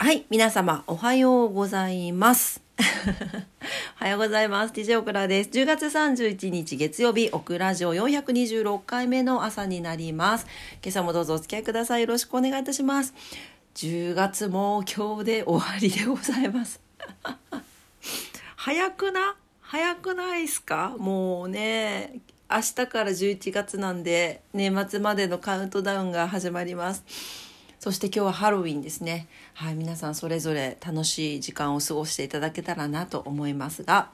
[0.00, 2.62] はい、皆様おはようございます。
[4.00, 4.70] おはようございます。
[4.80, 5.50] DJ オクラです。
[5.50, 10.46] 10月31日月曜日、オクラジオ426回目の朝になります。
[10.84, 12.02] 今朝もどうぞお付き合いください。
[12.02, 13.12] よろしくお願いいたします。
[13.74, 16.80] 10月も今日で終わりでございます。
[18.54, 19.34] 早くな？
[19.62, 20.94] 早くないっすか？
[20.96, 27.47] もうね、明日から11月なんで、年末までのカウントダウンが始まります。
[27.80, 29.28] そして今日はハロウィンですね。
[29.54, 34.08] はい、皆さんそれぞれ楽しい時間を過ごしていただけたらなと思いますが、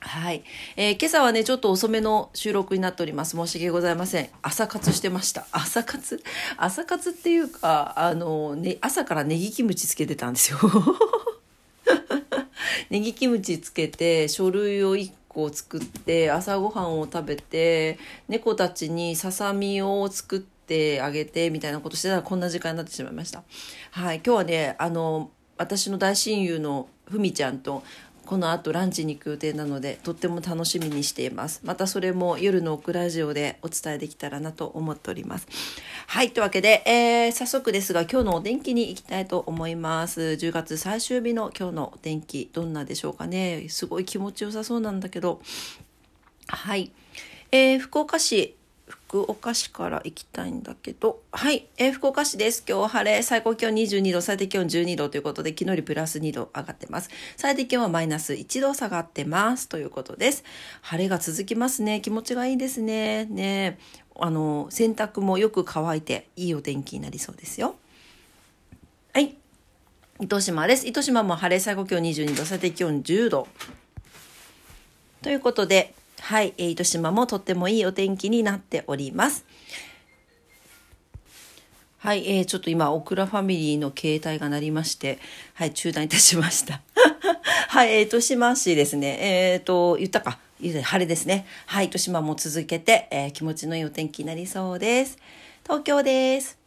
[0.00, 0.44] はい、
[0.76, 3.36] えー今朝はね、ちょっと遅めの収録になっております。
[3.36, 4.28] 申し訳ございません。
[4.42, 5.46] 朝活してました。
[5.52, 6.22] 朝活？
[6.58, 10.58] 朝活っていうか、あの、ね、朝からネギキムチつけてたんですよ。
[12.90, 23.42] ネギキムチつけて書類を1個作って朝ごはんを食べて猫たちにささみを作っててあげてみたいなことしてたらこんな時間になってしまいました。
[23.90, 27.82] はい、今日はねあの私の大親友のふみちゃんと
[28.24, 31.62] この後ランチに行く予定なのでとっても楽しみにしています。
[31.64, 35.48] またそれも夜のオクラジオでお伝えできたらなと思っております。
[36.06, 36.30] はい。
[36.30, 40.20] というわけで、えー早速ですが今日のお天気に行きたいと思います。
[40.20, 43.66] 10月最終日の今日のお天気どんなでしょうかね。
[43.68, 45.42] すごい気持ちよさそうなんだけど。
[46.46, 46.92] はい、
[47.50, 48.54] えー福岡市
[49.10, 52.62] 福岡市から行きたいんだけど、はい、えー福岡市です。
[52.64, 57.10] 今日は晴れ、最高気温22度、最低気温12度ということで、昨日よりプラス2度上がってます。
[57.36, 59.68] 最低気温はマイナス1度下がってます。
[59.68, 60.44] ということです。
[60.82, 62.00] 晴れが続きますね。
[62.00, 63.24] 気持ちがいいですね。
[63.24, 63.80] ね
[64.14, 67.74] あの、洗濯もよく乾いて、いいお天気になりそうですよ。
[69.12, 69.34] はい。
[70.20, 70.86] 糸島です。
[70.86, 73.48] 糸島も晴れ、最高気温22度、最低気温10度。
[75.20, 79.44] ということで、はい、糸島もとってもいいお天気になっております。
[81.98, 85.18] はい、えーちょっと今、オクラファミリーの携帯が鳴りまして、
[85.54, 86.80] はい、中断いたしました。
[87.68, 89.18] はい、えー、糸島市ですね。
[89.20, 90.38] えっ、と、言ったか。
[90.60, 91.46] 言った晴れですね。
[91.66, 95.18] はい、糸島も続けて、えー気持ちのいいお天気になりそうです。
[95.64, 96.59] 東京です。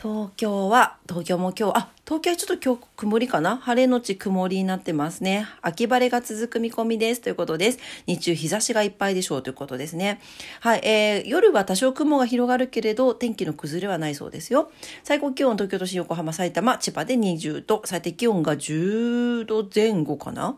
[0.00, 3.56] 東京は、東京も今日、あ、東京はちょっと今日曇りかな？
[3.56, 5.48] 晴れのち曇りになってますね。
[5.60, 7.80] 秋晴れが続く見込みですということです。
[8.06, 10.20] 日中日差しがいっぱいでしょうということですね。
[10.60, 14.70] はい、えー、夜は多少雲が広がるけれど、天気の崩れはないそうですよ。
[15.02, 20.56] 最高気温、東京都心、横浜、埼玉、千葉で20度、最低気温が10度前後かな？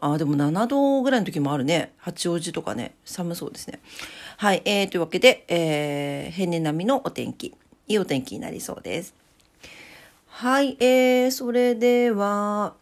[0.00, 1.92] あでも7度ぐらいの時もあるね。
[1.98, 3.78] 八王子とかね、寒そうですね。
[4.38, 7.54] はい、えー、というわけで、えー、平年並みのお天気。
[7.88, 9.14] いいお天気になりそうです。
[10.26, 12.74] はい、えー、それでは、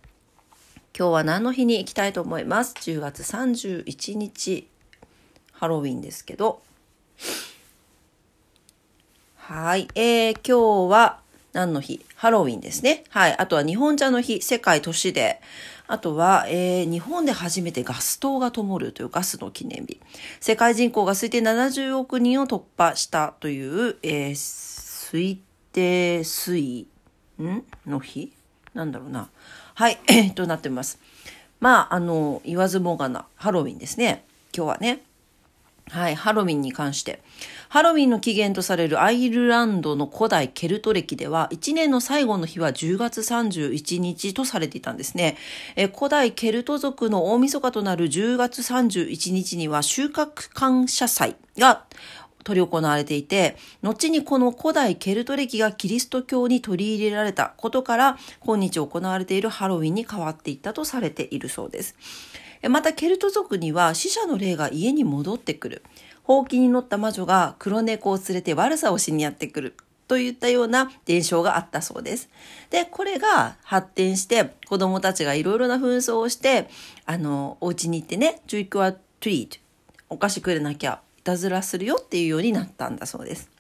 [0.96, 4.68] 今日は何の日に行きたいと思います？10月31日、
[5.52, 6.62] ハロウィンですけど。
[9.36, 11.20] はい、えー、今日は
[11.52, 12.04] 何の日？
[12.14, 13.04] ハロウィンですね。
[13.08, 15.40] はい、あとは日本茶の日、世界都市で。
[15.86, 20.00] あとは、えー日本で初めてガス灯が灯るというガスの記念日。
[20.38, 24.79] 世界人口が推定70億人を突破したという、えー
[25.10, 25.38] 推
[25.72, 26.86] 定推
[27.42, 27.64] ん？
[27.84, 28.32] の日？
[28.74, 29.28] なんだろうな。
[29.74, 29.98] はい、
[30.36, 31.00] となってます。
[31.58, 34.24] まあ、あの、言わずもがな、ハロウィンですね。
[34.56, 35.02] 今日はね。
[35.90, 37.20] はい、ハロウィンに関して。
[37.68, 45.36] ハロウィンの起源とされるアイルランドの古代ケルト歴では、1年の最後の日は10月31日とされていたんですね。
[45.74, 51.84] え古代ケルト族の大晦日となる10月31日には収穫感謝祭が
[52.44, 61.96] 取り行われていて、後にこの古代ケルト歴がキリスト教に取り入れられたことから、今日行われているハロウィンに変わっていったとされているそうです。
[62.68, 65.82] またケルト族には死者の霊が家に戻ってくる。
[66.22, 69.74] ほうきに乗った魔女が黒猫を連れて悪さをしにやってくる。
[70.06, 72.28] といったような伝承があったそうです。
[72.70, 76.68] で、これが発展して子供たちがいろいろな紛争をして、
[77.06, 79.58] あの、お家に行ってね、トゥイクはトゥイート、
[80.08, 83.50] お菓子くれなきゃいたずらするよっていうようになったんだそうです。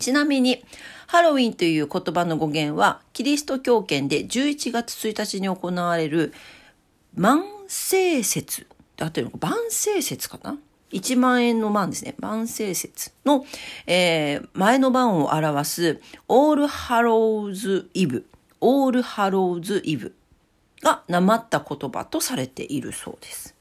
[0.00, 0.64] ちなみに、
[1.06, 6.32] ハロウィンという言葉の語源は、キリスト教圏で11月1日に行われる
[7.14, 8.66] 万世節。
[9.00, 10.58] あってるのか万世節かな
[10.90, 12.14] ？1万円の万ですね。
[12.18, 13.46] 万世節の、
[13.86, 18.26] えー前の晩を表すオールハローズイブ。
[18.60, 20.14] オールハローズイブ
[20.82, 23.54] がなまった言葉とされているそうです。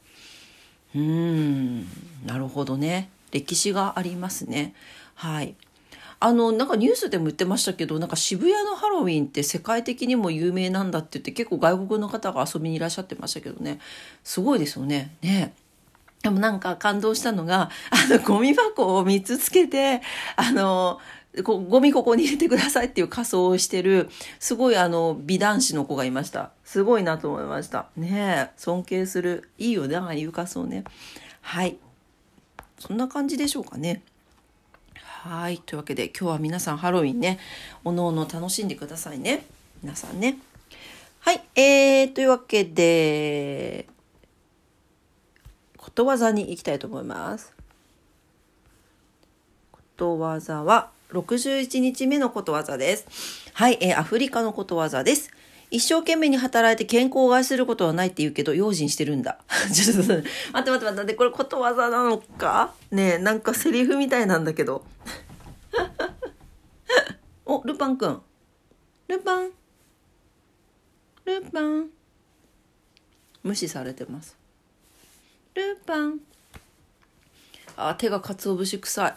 [0.96, 1.86] うーん、
[2.26, 3.10] なるほどね。
[3.32, 4.74] 歴史がありますね。
[5.16, 5.56] はい。
[6.22, 13.80] あの、なんかニュースでも言ってましたけど、なんか渋谷のハロウィンって世界的にも有名なんだって言って結構外国の方が遊びにいらっしゃってましたけどね。
[14.24, 15.16] すごいですよね。
[15.22, 15.54] ね。
[16.22, 20.02] でもなんか感動したのが、 あの、ゴミ箱を3つつけて、
[20.36, 21.00] あの、
[21.44, 24.10] こゴミここに入れてくださいっていう仮装をしてる、
[24.40, 26.52] すごいあの、美男子の子がいました。
[26.66, 27.88] すごいなと思いました。
[27.96, 29.50] ね、尊敬する。
[29.58, 30.84] いいよね、ああいう仮装ね。
[31.42, 31.78] はい。
[32.80, 34.02] そんな感じでしょうかね。
[34.96, 35.58] はい。
[35.60, 37.40] というわけで、今日は皆さんハロウィンね、
[37.84, 39.46] おのおの楽しんでくださいね。
[39.84, 40.38] 皆さんね。
[41.20, 41.44] はい。
[41.56, 43.86] えー、というわけで、
[45.78, 47.52] ことわざに行きたいと思います。
[49.72, 53.52] ことわざは、61日目のことわざです。
[53.54, 55.32] はい、えー、アフリカのことわざです。
[55.72, 59.40] 一生懸命に働いて健康を害することはないって言うけど、用心してるんだ。
[59.74, 60.24] ちょっと待って
[60.54, 62.74] 待って待って、これことわざなのか？
[62.92, 64.84] ねえ、なんかセリフみたいなんだけど。
[67.46, 68.22] お、ルパンくん。
[69.08, 69.52] ルパン。
[71.26, 71.90] ルパン。
[73.44, 74.36] 無視されてます。
[75.54, 76.20] ルパン。
[77.76, 79.14] あ、手が鰹節臭い。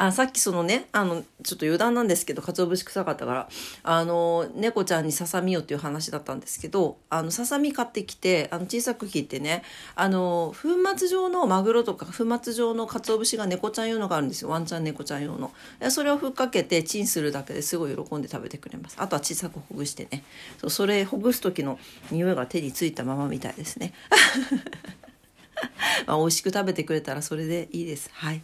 [0.00, 3.48] あさっきそのねあのちょっと余談なんですけど鰹節臭かったから
[3.82, 9.64] あの猫ちゃんにささみよっていう話だったんですけどあのささみ買ってきてあの小さく切ってね
[9.96, 14.50] あの粉末状のマグロとか粉末状の鰹節が猫ちゃん用のがあるんですよ。
[14.50, 15.50] ワンちゃん猫ちゃん用の。
[15.90, 18.96] それをふっかけてチンするだけですごい喜んで食べてくれます。
[19.00, 20.22] あとは小さくほぐしてね。
[20.60, 21.76] そうそれほぐす時の
[22.12, 23.92] 匂いが手についたままみたいですね。
[26.06, 28.10] まあ、美味しく食べてくれたらそれでいいです。
[28.12, 28.40] はい。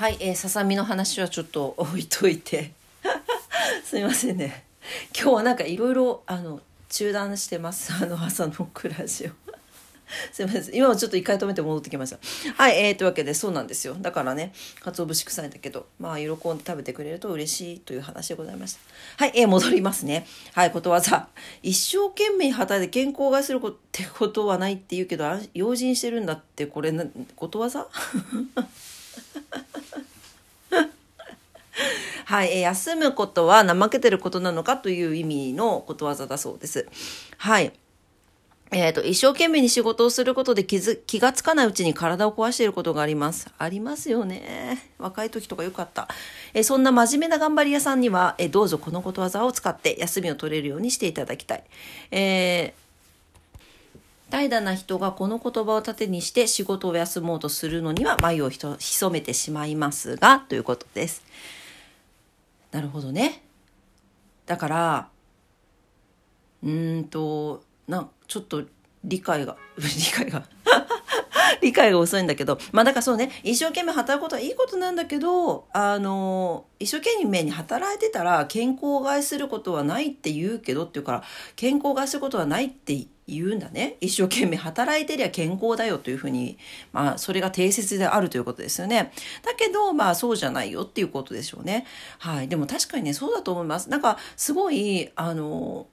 [0.00, 2.72] はい、えー、ささみの話はちょっと置いといて。
[3.84, 4.64] すみませんね。
[5.14, 7.92] 今日はなんかいろいろあの中断してます。
[8.02, 9.30] あの朝の暮らしを
[10.32, 10.74] すいません。
[10.74, 12.18] 今はちょっと一回止めて戻ってきました。
[12.56, 13.94] はいえー、というわけでそうなんですよ。
[14.00, 18.80] だからね鰹節臭いんだけどまあ喜んで食べてくれると嬉しいという話でございました。
[19.18, 20.26] はい、えー、戻りますね。
[20.54, 21.28] はいことわざ。
[21.62, 27.04] 一生懸命働いて健康を害することってことはないって言うけど用心してるんだってこれな
[27.36, 27.86] ことわざ？
[32.30, 36.86] はい、え休むことは怠けてることなのかという意味のことわざだそうです。
[37.38, 37.72] はい。
[38.70, 43.48] えっ、ー、と、一生懸命に仕事をすることで気づ気がつかないうちに体を壊していることがあります。
[43.58, 44.92] ありますよね。
[44.98, 46.06] 若い時とかよかった。
[46.54, 51.64] えー、そんな真面目な頑張り屋さんには、えー、どうぞこのことわざを使って休みを取れるようにしていただきたい。
[52.12, 52.74] え、
[54.30, 61.24] 怠惰な人がこの言葉を盾にして仕事を休もうとするのには眉を潜めてしまいますが、ということです。
[62.72, 63.42] なるほどね。
[64.46, 65.08] だから、
[66.62, 68.64] うーんと、な、ちょっと
[69.04, 70.44] 理解が、 理解が
[71.60, 81.22] 理解が遅いんだけど、まあだからそうね、一生懸命働くことはいいことなんだけど、あの、一生懸命に働いてたら健康を害することはないって言うけどって言うから、
[81.56, 83.96] 健康を害することはないって言うんだね。
[84.00, 86.58] 一生懸命働いてりゃ健康だよというふうに、
[86.92, 89.12] まあそれが定説であるということですよね。
[89.44, 91.86] だけど、まあそうじゃないよっていうことでしょうね。
[92.18, 92.48] はい。
[92.48, 93.88] でも確かにね、そうだと思います。
[93.88, 95.86] なんかすごい、あの、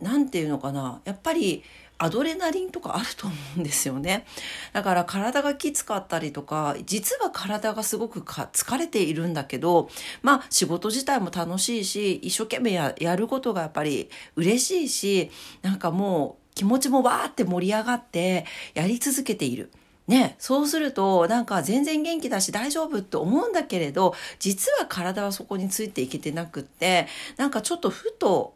[0.00, 1.00] なんていうのかな。
[1.04, 1.62] やっぱり、
[1.98, 4.26] アドレナリンとかあると思うんですよね。
[4.72, 9.88] だから体がきつかったりとか、実は体がすごく疲れているんだけど、
[10.22, 15.30] まあ仕事自体も楽しいし、一生懸命ややることがやっぱり嬉しいし、
[15.62, 18.44] なんかもう気持ちもわーって盛り上がって
[18.74, 19.70] やり続けている。
[20.06, 28.54] ね、そうするとなんか全然元気だし大丈夫って思うんだけれど実は体はそこについていけてなくってなんかちょっとふと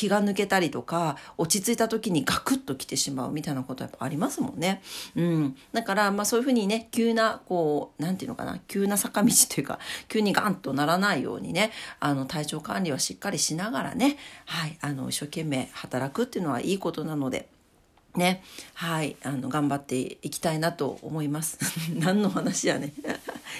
[0.00, 4.80] 気が抜けたりとか落ち着いた時にガクッと来てしまうみたいなことやっぱありますもんね。
[5.14, 9.78] うん、だからまあそういうふうにね急なこう何て言うのかな急な坂道というか
[10.08, 14.16] 急にガンとならないようにねあの体調管理はしっかりしながらね、
[14.46, 17.50] はい、あの一生懸命働くっていうのはいいことなので。
[18.16, 18.42] ね、
[18.74, 21.58] はい、あの頑張っていきたいなと思います。
[21.94, 22.92] 何の話やね。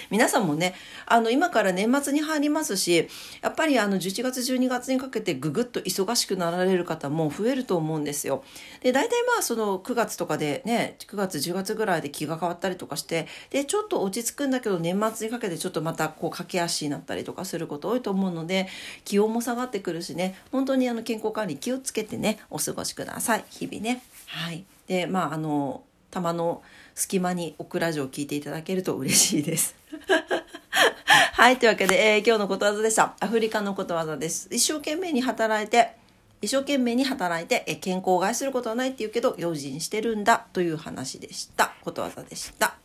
[0.09, 3.07] 皆さんもね、あの今から年末に入りますし、
[3.41, 8.43] やっぱりあの11月12月にかけてぐぐっと忙しくなられる方も増えると思うんですよ。
[8.81, 18.67] で、大体まあその9月とかでね、9月10月ぐらいで気が変わったりとかして、で、ちょっと落ち着くんだけど年末にかけてちょっとまたこう駆け足になったりとかすること多いと思うので、
[19.05, 23.45] 気温も下がってくるしね、本当にあの健康管理気をつけてね、お過ごしください。
[23.49, 24.03] 日々ね。
[24.27, 24.63] はい。
[24.87, 26.61] で、まあ、あの、玉の
[26.95, 29.80] 隙間にオクラジオを聞いていただけると嬉しいです。
[31.33, 31.57] はい。
[31.57, 33.15] というわけで、えー、今日のことわざでした。
[33.19, 34.47] アフリカのことわざです。
[34.51, 35.95] 一生懸命に働いて、
[36.41, 41.73] 一生懸命に働いて、え健康を害することはないって言うけど、用心してるんだという話でした。
[41.83, 42.75] ことわざでした。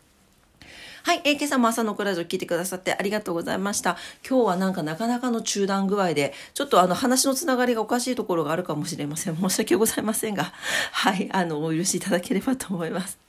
[1.06, 3.96] はい、えー、今朝も朝のクラジオ聞いてくださってありがとうございました。
[4.28, 9.36] 今日はなんかなかなかの中断具合で、ちょっとあの話のつながりがおかしいところがあるかもしれません。
[9.36, 10.52] 申し訳ございませんが、
[10.92, 13.25] はい、あの、お許しいただければと思います。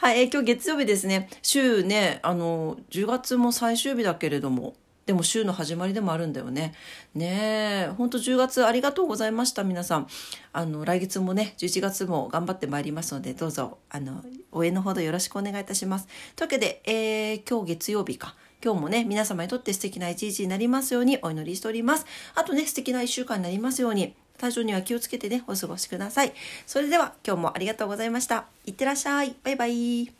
[0.00, 1.28] はい、え、今日月曜日ですね。
[1.42, 4.72] 週ね、あの、10月も最終日だけれども、
[5.04, 6.72] でも週の始まりでもあるんだよね。
[7.12, 10.06] ねえ、ほんと10月ありがとうございました、皆さん。
[10.54, 16.08] あの、来月もね、11月も頑張ってまいりますので、どうぞ、あの、応援のほどよろしくお願いいたします。
[16.34, 18.36] というわけで、えー、今日月曜日か。
[18.64, 22.06] 今日もね、皆様にとって素敵な一日になりますようにお祈りしております。
[22.34, 26.32] あとね、素敵な一週間になりますように、体調には気をつけてね、お過ごしください。
[26.66, 28.46] それでは、今日もありがとうございました。
[28.64, 29.36] いってらっしゃい。
[29.44, 30.19] バイバイ。